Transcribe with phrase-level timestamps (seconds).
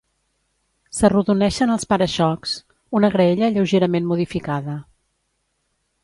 [0.99, 2.53] S'arrodoneixen els para-xocs,
[2.99, 4.79] una graella lleugerament modificada.